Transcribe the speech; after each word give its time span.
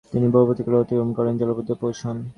তিনি 0.13 0.27
বহু 0.33 0.45
প্রতিকূলতা 0.47 0.81
অতিক্রম 0.83 1.09
করে 1.13 1.29
জলন্ধর 1.39 1.81
পৌঁছন। 1.81 2.15